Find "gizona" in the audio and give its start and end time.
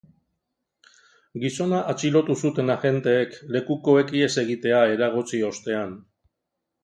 1.41-1.81